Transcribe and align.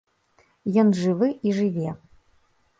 Ён 0.85 0.89
жыве 1.01 1.29
і 1.51 1.55
жыве. 1.61 1.89